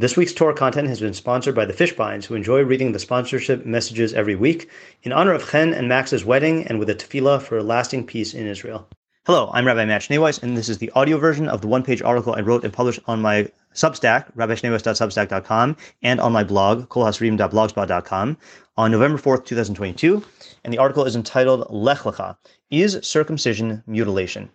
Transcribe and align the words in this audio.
This 0.00 0.16
week's 0.16 0.32
Torah 0.32 0.54
content 0.54 0.86
has 0.86 1.00
been 1.00 1.12
sponsored 1.12 1.56
by 1.56 1.64
the 1.64 1.72
Fishbines, 1.72 2.24
who 2.24 2.36
enjoy 2.36 2.60
reading 2.60 2.92
the 2.92 3.00
sponsorship 3.00 3.66
messages 3.66 4.14
every 4.14 4.36
week 4.36 4.70
in 5.02 5.10
honor 5.10 5.32
of 5.32 5.50
Chen 5.50 5.74
and 5.74 5.88
Max's 5.88 6.24
wedding 6.24 6.64
and 6.68 6.78
with 6.78 6.88
a 6.88 6.94
tefillah 6.94 7.42
for 7.42 7.60
lasting 7.64 8.06
peace 8.06 8.32
in 8.32 8.46
Israel. 8.46 8.88
Hello, 9.26 9.50
I'm 9.52 9.66
Rabbi 9.66 9.84
Matt 9.86 10.02
Schneeweiss, 10.02 10.40
and 10.40 10.56
this 10.56 10.68
is 10.68 10.78
the 10.78 10.92
audio 10.92 11.18
version 11.18 11.48
of 11.48 11.62
the 11.62 11.66
one-page 11.66 12.00
article 12.00 12.32
I 12.32 12.42
wrote 12.42 12.62
and 12.62 12.72
published 12.72 13.00
on 13.08 13.20
my 13.20 13.50
Substack, 13.74 14.32
rabbischneeweiss.substack.com, 14.36 15.76
and 16.04 16.20
on 16.20 16.32
my 16.32 16.44
blog, 16.44 16.88
kolhasrim.blogspot.com, 16.90 18.36
on 18.76 18.90
November 18.92 19.18
4th, 19.18 19.46
2022. 19.46 20.22
And 20.62 20.72
the 20.72 20.78
article 20.78 21.06
is 21.06 21.16
entitled 21.16 21.66
Lech 21.70 21.98
Lecha, 21.98 22.36
Is 22.70 23.00
Circumcision 23.02 23.82
Mutilation? 23.88 24.48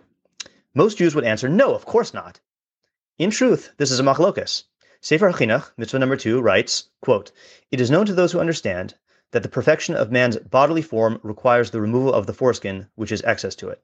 Most 0.73 0.99
Jews 0.99 1.15
would 1.15 1.25
answer, 1.25 1.49
no, 1.49 1.75
of 1.75 1.85
course 1.85 2.13
not. 2.13 2.39
In 3.17 3.29
truth, 3.29 3.73
this 3.75 3.91
is 3.91 3.99
a 3.99 4.03
machlokas. 4.03 4.63
Sefer 5.05 5.33
HaChinuch, 5.33 5.71
mitzvah 5.75 5.99
number 5.99 6.15
two, 6.15 6.39
writes, 6.39 6.85
quote, 7.01 7.33
It 7.71 7.81
is 7.81 7.91
known 7.91 8.05
to 8.05 8.13
those 8.13 8.31
who 8.31 8.39
understand 8.39 8.95
that 9.31 9.43
the 9.43 9.49
perfection 9.49 9.95
of 9.95 10.13
man's 10.13 10.37
bodily 10.37 10.81
form 10.81 11.19
requires 11.23 11.71
the 11.71 11.81
removal 11.81 12.13
of 12.13 12.25
the 12.25 12.31
foreskin, 12.31 12.87
which 12.95 13.11
is 13.11 13.21
excess 13.23 13.53
to 13.55 13.67
it. 13.67 13.81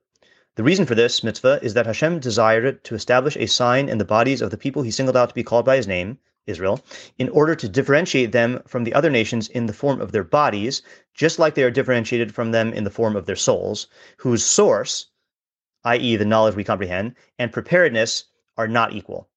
The 0.55 0.63
reason 0.63 0.85
for 0.85 0.95
this 0.95 1.21
mitzvah 1.21 1.59
is 1.61 1.73
that 1.73 1.87
Hashem 1.87 2.19
desired 2.19 2.63
it 2.63 2.85
to 2.85 2.95
establish 2.95 3.35
a 3.35 3.47
sign 3.47 3.89
in 3.89 3.97
the 3.97 4.05
bodies 4.05 4.41
of 4.41 4.49
the 4.49 4.57
people 4.57 4.81
he 4.81 4.91
singled 4.91 5.17
out 5.17 5.27
to 5.27 5.35
be 5.35 5.43
called 5.43 5.65
by 5.65 5.75
his 5.75 5.87
name, 5.87 6.19
Israel, 6.47 6.81
in 7.17 7.27
order 7.27 7.53
to 7.53 7.67
differentiate 7.67 8.31
them 8.31 8.63
from 8.65 8.85
the 8.85 8.93
other 8.93 9.09
nations 9.09 9.49
in 9.49 9.65
the 9.65 9.73
form 9.73 9.99
of 9.99 10.13
their 10.13 10.23
bodies, 10.23 10.81
just 11.13 11.37
like 11.37 11.53
they 11.53 11.63
are 11.63 11.69
differentiated 11.69 12.33
from 12.33 12.51
them 12.51 12.71
in 12.71 12.85
the 12.85 12.89
form 12.89 13.17
of 13.17 13.25
their 13.25 13.35
souls, 13.35 13.87
whose 14.19 14.45
source, 14.45 15.07
i.e., 15.83 16.15
the 16.15 16.23
knowledge 16.23 16.55
we 16.55 16.63
comprehend, 16.63 17.13
and 17.37 17.51
preparedness 17.51 18.23
are 18.55 18.69
not 18.69 18.93
equal. 18.93 19.28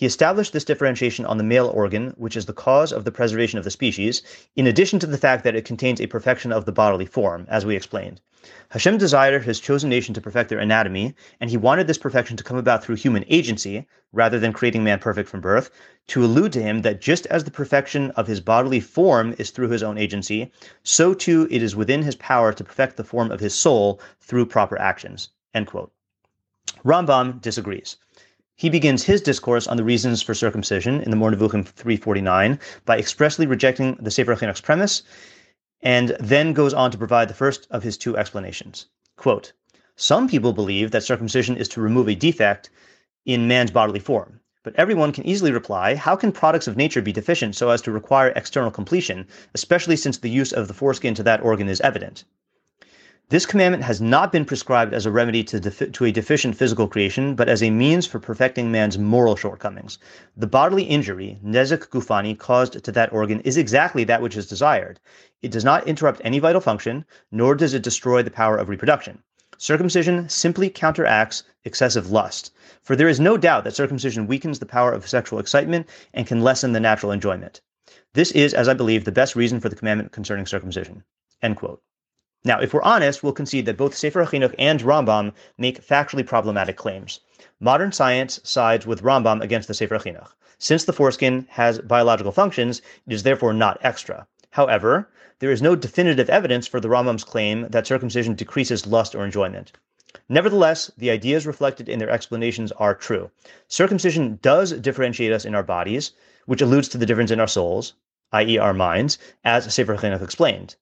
He 0.00 0.06
established 0.06 0.54
this 0.54 0.64
differentiation 0.64 1.26
on 1.26 1.36
the 1.36 1.44
male 1.44 1.66
organ, 1.66 2.14
which 2.16 2.34
is 2.34 2.46
the 2.46 2.54
cause 2.54 2.90
of 2.90 3.04
the 3.04 3.12
preservation 3.12 3.58
of 3.58 3.64
the 3.64 3.70
species, 3.70 4.22
in 4.56 4.66
addition 4.66 4.98
to 5.00 5.06
the 5.06 5.18
fact 5.18 5.44
that 5.44 5.54
it 5.54 5.66
contains 5.66 6.00
a 6.00 6.06
perfection 6.06 6.52
of 6.52 6.64
the 6.64 6.72
bodily 6.72 7.04
form, 7.04 7.44
as 7.50 7.66
we 7.66 7.76
explained. 7.76 8.18
Hashem 8.70 8.96
desired 8.96 9.44
his 9.44 9.60
chosen 9.60 9.90
nation 9.90 10.14
to 10.14 10.20
perfect 10.22 10.48
their 10.48 10.58
anatomy, 10.58 11.14
and 11.38 11.50
he 11.50 11.58
wanted 11.58 11.86
this 11.86 11.98
perfection 11.98 12.38
to 12.38 12.42
come 12.42 12.56
about 12.56 12.82
through 12.82 12.94
human 12.94 13.26
agency, 13.28 13.86
rather 14.10 14.38
than 14.38 14.54
creating 14.54 14.82
man 14.82 15.00
perfect 15.00 15.28
from 15.28 15.42
birth, 15.42 15.70
to 16.06 16.24
allude 16.24 16.54
to 16.54 16.62
him 16.62 16.80
that 16.80 17.02
just 17.02 17.26
as 17.26 17.44
the 17.44 17.50
perfection 17.50 18.10
of 18.12 18.26
his 18.26 18.40
bodily 18.40 18.80
form 18.80 19.34
is 19.36 19.50
through 19.50 19.68
his 19.68 19.82
own 19.82 19.98
agency, 19.98 20.50
so 20.82 21.12
too 21.12 21.46
it 21.50 21.62
is 21.62 21.76
within 21.76 22.00
his 22.00 22.16
power 22.16 22.54
to 22.54 22.64
perfect 22.64 22.96
the 22.96 23.04
form 23.04 23.30
of 23.30 23.40
his 23.40 23.54
soul 23.54 24.00
through 24.18 24.46
proper 24.46 24.80
actions. 24.80 25.28
End 25.52 25.66
quote. 25.66 25.92
Rambam 26.86 27.38
disagrees. 27.42 27.98
He 28.60 28.68
begins 28.68 29.04
his 29.04 29.22
discourse 29.22 29.66
on 29.66 29.78
the 29.78 29.84
reasons 29.84 30.20
for 30.20 30.34
circumcision 30.34 31.00
in 31.00 31.10
the 31.10 31.16
Moreh 31.16 31.34
349 31.34 32.60
by 32.84 32.98
expressly 32.98 33.46
rejecting 33.46 33.96
the 33.98 34.10
Sefer 34.10 34.36
Chinuch's 34.36 34.60
premise, 34.60 35.02
and 35.80 36.14
then 36.20 36.52
goes 36.52 36.74
on 36.74 36.90
to 36.90 36.98
provide 36.98 37.28
the 37.30 37.40
first 37.42 37.66
of 37.70 37.82
his 37.82 37.96
two 37.96 38.18
explanations. 38.18 38.84
Quote, 39.16 39.54
Some 39.96 40.28
people 40.28 40.52
believe 40.52 40.90
that 40.90 41.04
circumcision 41.04 41.56
is 41.56 41.68
to 41.68 41.80
remove 41.80 42.06
a 42.06 42.14
defect 42.14 42.68
in 43.24 43.48
man's 43.48 43.70
bodily 43.70 43.98
form. 43.98 44.40
But 44.62 44.76
everyone 44.76 45.12
can 45.12 45.26
easily 45.26 45.52
reply, 45.52 45.94
how 45.94 46.14
can 46.14 46.30
products 46.30 46.68
of 46.68 46.76
nature 46.76 47.00
be 47.00 47.12
deficient 47.12 47.56
so 47.56 47.70
as 47.70 47.80
to 47.80 47.90
require 47.90 48.34
external 48.36 48.70
completion, 48.70 49.26
especially 49.54 49.96
since 49.96 50.18
the 50.18 50.28
use 50.28 50.52
of 50.52 50.68
the 50.68 50.74
foreskin 50.74 51.14
to 51.14 51.22
that 51.22 51.40
organ 51.40 51.70
is 51.70 51.80
evident? 51.80 52.24
This 53.30 53.46
commandment 53.46 53.84
has 53.84 54.00
not 54.00 54.32
been 54.32 54.44
prescribed 54.44 54.92
as 54.92 55.06
a 55.06 55.12
remedy 55.12 55.44
to, 55.44 55.60
defi- 55.60 55.92
to 55.92 56.04
a 56.04 56.10
deficient 56.10 56.56
physical 56.56 56.88
creation, 56.88 57.36
but 57.36 57.48
as 57.48 57.62
a 57.62 57.70
means 57.70 58.04
for 58.04 58.18
perfecting 58.18 58.72
man's 58.72 58.98
moral 58.98 59.36
shortcomings. 59.36 60.00
The 60.36 60.48
bodily 60.48 60.82
injury, 60.82 61.38
nezek 61.44 61.90
gufani, 61.90 62.36
caused 62.36 62.82
to 62.82 62.90
that 62.90 63.12
organ 63.12 63.38
is 63.42 63.56
exactly 63.56 64.02
that 64.02 64.20
which 64.20 64.36
is 64.36 64.48
desired. 64.48 64.98
It 65.42 65.52
does 65.52 65.62
not 65.62 65.86
interrupt 65.86 66.20
any 66.24 66.40
vital 66.40 66.60
function, 66.60 67.04
nor 67.30 67.54
does 67.54 67.72
it 67.72 67.84
destroy 67.84 68.24
the 68.24 68.32
power 68.32 68.56
of 68.56 68.68
reproduction. 68.68 69.22
Circumcision 69.58 70.28
simply 70.28 70.68
counteracts 70.68 71.44
excessive 71.62 72.10
lust, 72.10 72.52
for 72.82 72.96
there 72.96 73.08
is 73.08 73.20
no 73.20 73.36
doubt 73.36 73.62
that 73.62 73.76
circumcision 73.76 74.26
weakens 74.26 74.58
the 74.58 74.66
power 74.66 74.90
of 74.90 75.08
sexual 75.08 75.38
excitement 75.38 75.88
and 76.14 76.26
can 76.26 76.42
lessen 76.42 76.72
the 76.72 76.80
natural 76.80 77.12
enjoyment. 77.12 77.60
This 78.12 78.32
is, 78.32 78.54
as 78.54 78.66
I 78.66 78.74
believe, 78.74 79.04
the 79.04 79.12
best 79.12 79.36
reason 79.36 79.60
for 79.60 79.68
the 79.68 79.76
commandment 79.76 80.10
concerning 80.10 80.46
circumcision. 80.46 81.04
End 81.42 81.56
quote. 81.56 81.80
Now, 82.42 82.58
if 82.58 82.72
we're 82.72 82.82
honest, 82.82 83.22
we'll 83.22 83.34
concede 83.34 83.66
that 83.66 83.76
both 83.76 83.94
Sefer 83.94 84.24
HaChinuch 84.24 84.54
and 84.58 84.80
Rambam 84.80 85.32
make 85.58 85.86
factually 85.86 86.26
problematic 86.26 86.76
claims. 86.76 87.20
Modern 87.60 87.92
science 87.92 88.40
sides 88.42 88.86
with 88.86 89.02
Rambam 89.02 89.42
against 89.42 89.68
the 89.68 89.74
Sefer 89.74 89.98
HaChinuch. 89.98 90.30
Since 90.58 90.84
the 90.84 90.94
foreskin 90.94 91.46
has 91.50 91.80
biological 91.80 92.32
functions, 92.32 92.80
it 93.06 93.12
is 93.12 93.24
therefore 93.24 93.52
not 93.52 93.78
extra. 93.82 94.26
However, 94.52 95.10
there 95.40 95.50
is 95.50 95.60
no 95.60 95.76
definitive 95.76 96.30
evidence 96.30 96.66
for 96.66 96.80
the 96.80 96.88
Rambam's 96.88 97.24
claim 97.24 97.68
that 97.68 97.86
circumcision 97.86 98.34
decreases 98.34 98.86
lust 98.86 99.14
or 99.14 99.22
enjoyment. 99.22 99.72
Nevertheless, 100.28 100.90
the 100.96 101.10
ideas 101.10 101.46
reflected 101.46 101.90
in 101.90 101.98
their 101.98 102.08
explanations 102.08 102.72
are 102.72 102.94
true. 102.94 103.30
Circumcision 103.68 104.38
does 104.40 104.72
differentiate 104.72 105.32
us 105.32 105.44
in 105.44 105.54
our 105.54 105.62
bodies, 105.62 106.12
which 106.46 106.62
alludes 106.62 106.88
to 106.88 106.98
the 106.98 107.04
difference 107.04 107.30
in 107.30 107.38
our 107.38 107.46
souls, 107.46 107.92
i.e., 108.32 108.56
our 108.56 108.72
minds, 108.72 109.18
as 109.44 109.72
Sefer 109.74 109.96
Chinuch 109.96 110.22
explained. 110.22 110.76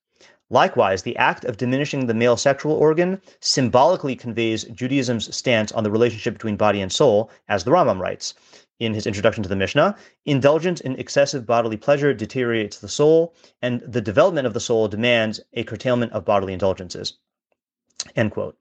Likewise, 0.50 1.02
the 1.02 1.16
act 1.16 1.44
of 1.44 1.58
diminishing 1.58 2.06
the 2.06 2.14
male 2.14 2.36
sexual 2.36 2.72
organ 2.72 3.20
symbolically 3.40 4.16
conveys 4.16 4.64
Judaism's 4.64 5.34
stance 5.36 5.72
on 5.72 5.84
the 5.84 5.90
relationship 5.90 6.34
between 6.34 6.56
body 6.56 6.80
and 6.80 6.90
soul, 6.90 7.30
as 7.48 7.64
the 7.64 7.70
Rambam 7.70 8.00
writes 8.00 8.34
in 8.80 8.94
his 8.94 9.06
introduction 9.06 9.42
to 9.42 9.48
the 9.48 9.56
Mishnah. 9.56 9.96
Indulgence 10.24 10.80
in 10.80 10.96
excessive 10.96 11.44
bodily 11.44 11.76
pleasure 11.76 12.14
deteriorates 12.14 12.78
the 12.78 12.88
soul, 12.88 13.34
and 13.60 13.80
the 13.80 14.00
development 14.00 14.46
of 14.46 14.54
the 14.54 14.60
soul 14.60 14.88
demands 14.88 15.40
a 15.52 15.64
curtailment 15.64 16.12
of 16.12 16.24
bodily 16.24 16.54
indulgences. 16.54 17.18
End 18.16 18.30
quote. 18.30 18.56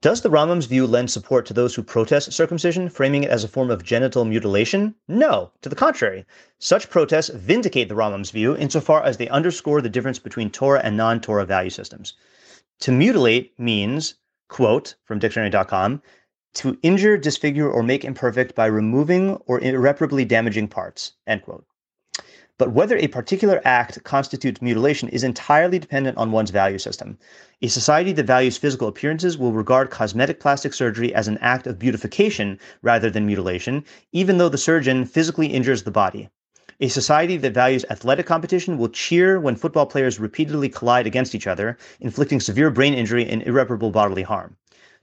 Does 0.00 0.20
the 0.20 0.30
Rambam's 0.30 0.66
view 0.66 0.86
lend 0.86 1.10
support 1.10 1.44
to 1.46 1.52
those 1.52 1.74
who 1.74 1.82
protest 1.82 2.32
circumcision, 2.32 2.88
framing 2.88 3.24
it 3.24 3.30
as 3.30 3.42
a 3.42 3.48
form 3.48 3.68
of 3.68 3.82
genital 3.82 4.24
mutilation? 4.24 4.94
No, 5.08 5.50
to 5.60 5.68
the 5.68 5.74
contrary. 5.74 6.24
Such 6.60 6.88
protests 6.88 7.30
vindicate 7.30 7.88
the 7.88 7.96
Rambam's 7.96 8.30
view 8.30 8.56
insofar 8.56 9.02
as 9.02 9.16
they 9.16 9.28
underscore 9.28 9.82
the 9.82 9.88
difference 9.88 10.20
between 10.20 10.50
Torah 10.50 10.82
and 10.84 10.96
non 10.96 11.20
Torah 11.20 11.44
value 11.44 11.70
systems. 11.70 12.14
To 12.78 12.92
mutilate 12.92 13.58
means, 13.58 14.14
quote 14.46 14.94
from 15.02 15.18
dictionary.com, 15.18 16.00
to 16.54 16.78
injure, 16.82 17.18
disfigure, 17.18 17.68
or 17.68 17.82
make 17.82 18.04
imperfect 18.04 18.54
by 18.54 18.66
removing 18.66 19.30
or 19.46 19.60
irreparably 19.60 20.24
damaging 20.24 20.68
parts, 20.68 21.14
end 21.26 21.42
quote. 21.42 21.66
But 22.58 22.72
whether 22.72 22.96
a 22.96 23.06
particular 23.06 23.62
act 23.64 24.02
constitutes 24.02 24.60
mutilation 24.60 25.08
is 25.10 25.22
entirely 25.22 25.78
dependent 25.78 26.18
on 26.18 26.32
one's 26.32 26.50
value 26.50 26.78
system. 26.78 27.16
A 27.62 27.68
society 27.68 28.10
that 28.12 28.26
values 28.26 28.56
physical 28.56 28.88
appearances 28.88 29.38
will 29.38 29.52
regard 29.52 29.90
cosmetic 29.90 30.40
plastic 30.40 30.74
surgery 30.74 31.14
as 31.14 31.28
an 31.28 31.38
act 31.38 31.68
of 31.68 31.78
beautification 31.78 32.58
rather 32.82 33.10
than 33.10 33.26
mutilation, 33.26 33.84
even 34.10 34.38
though 34.38 34.48
the 34.48 34.58
surgeon 34.58 35.04
physically 35.04 35.46
injures 35.46 35.84
the 35.84 35.92
body. 35.92 36.30
A 36.80 36.88
society 36.88 37.36
that 37.36 37.54
values 37.54 37.84
athletic 37.90 38.26
competition 38.26 38.76
will 38.76 38.88
cheer 38.88 39.38
when 39.38 39.54
football 39.54 39.86
players 39.86 40.18
repeatedly 40.18 40.68
collide 40.68 41.06
against 41.06 41.36
each 41.36 41.46
other, 41.46 41.76
inflicting 42.00 42.40
severe 42.40 42.70
brain 42.70 42.94
injury 42.94 43.28
and 43.28 43.42
irreparable 43.42 43.90
bodily 43.90 44.22
harm. 44.22 44.56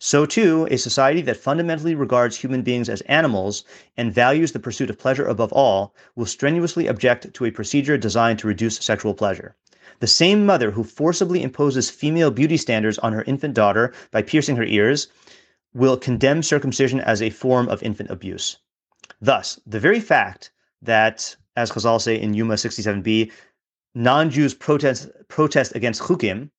So, 0.07 0.27
too, 0.27 0.67
a 0.69 0.77
society 0.77 1.23
that 1.23 1.35
fundamentally 1.35 1.95
regards 1.95 2.37
human 2.37 2.61
beings 2.61 2.89
as 2.89 3.01
animals 3.09 3.63
and 3.97 4.13
values 4.13 4.51
the 4.51 4.59
pursuit 4.59 4.91
of 4.91 4.99
pleasure 4.99 5.25
above 5.25 5.51
all 5.51 5.95
will 6.15 6.27
strenuously 6.27 6.85
object 6.85 7.33
to 7.33 7.45
a 7.45 7.49
procedure 7.49 7.97
designed 7.97 8.37
to 8.37 8.47
reduce 8.47 8.77
sexual 8.77 9.15
pleasure. 9.15 9.55
The 10.01 10.05
same 10.05 10.45
mother 10.45 10.69
who 10.69 10.83
forcibly 10.83 11.41
imposes 11.41 11.89
female 11.89 12.29
beauty 12.29 12.55
standards 12.55 12.99
on 12.99 13.13
her 13.13 13.23
infant 13.23 13.55
daughter 13.55 13.93
by 14.11 14.21
piercing 14.21 14.57
her 14.57 14.63
ears 14.63 15.07
will 15.73 15.97
condemn 15.97 16.43
circumcision 16.43 16.99
as 16.99 17.19
a 17.19 17.31
form 17.31 17.67
of 17.67 17.81
infant 17.81 18.11
abuse. 18.11 18.57
Thus, 19.19 19.59
the 19.65 19.79
very 19.79 19.99
fact 19.99 20.51
that, 20.83 21.35
as 21.55 21.71
Chazal 21.71 21.99
say 21.99 22.21
in 22.21 22.35
Yuma 22.35 22.53
67b, 22.53 23.31
non-Jews 23.95 24.53
protest, 24.53 25.09
protest 25.29 25.75
against 25.75 26.03
chukim, 26.03 26.51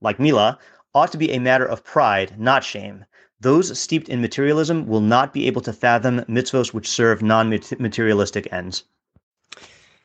like 0.00 0.18
Mila, 0.18 0.58
ought 0.98 1.12
to 1.12 1.16
be 1.18 1.30
a 1.30 1.38
matter 1.38 1.64
of 1.64 1.84
pride, 1.84 2.40
not 2.40 2.64
shame. 2.64 3.04
Those 3.40 3.78
steeped 3.78 4.08
in 4.08 4.20
materialism 4.20 4.88
will 4.88 5.00
not 5.00 5.32
be 5.32 5.46
able 5.46 5.60
to 5.60 5.72
fathom 5.72 6.24
mitzvos 6.26 6.74
which 6.74 6.90
serve 6.90 7.22
non 7.22 7.48
materialistic 7.48 8.52
ends. 8.52 8.82